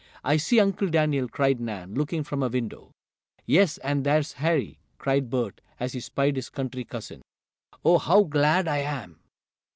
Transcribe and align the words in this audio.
"I 0.23 0.37
see 0.37 0.59
Uncle 0.59 0.87
Daniel!" 0.89 1.27
cried 1.29 1.59
Nan, 1.59 1.93
looking 1.93 2.23
from 2.23 2.41
a 2.41 2.47
window. 2.47 2.95
"Yes, 3.45 3.77
and 3.83 4.03
there's 4.03 4.33
Harry!" 4.33 4.79
cried 4.97 5.29
Bert, 5.29 5.61
as 5.79 5.93
he 5.93 5.99
spied 5.99 6.37
his 6.37 6.49
country 6.49 6.83
cousin. 6.85 7.21
"Oh, 7.85 7.99
how 7.99 8.23
glad 8.23 8.67
I 8.67 8.79
am!" 8.79 9.19